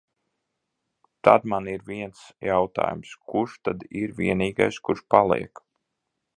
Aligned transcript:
Tad 1.27 1.43
man 1.53 1.69
ir 1.73 1.83
viens 1.89 2.23
jautājums: 2.49 3.13
kurš 3.33 3.55
tad 3.69 3.87
ir 4.03 4.17
vienīgais, 4.23 4.83
kurš 4.89 5.09
paliek? 5.17 5.67